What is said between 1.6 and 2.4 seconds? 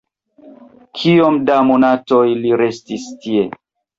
monatoj